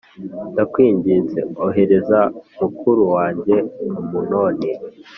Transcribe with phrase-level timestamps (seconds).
[0.53, 2.19] ndakwinginze ohereza
[2.59, 3.55] mukuru wanjye
[4.03, 4.71] Amunoni